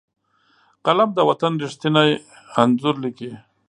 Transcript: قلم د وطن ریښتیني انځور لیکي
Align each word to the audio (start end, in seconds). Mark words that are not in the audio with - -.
قلم 0.85 1.09
د 1.15 1.19
وطن 1.29 1.53
ریښتیني 1.63 2.07
انځور 2.61 2.95
لیکي 3.03 3.31